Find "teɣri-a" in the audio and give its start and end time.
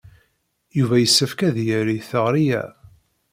2.09-2.63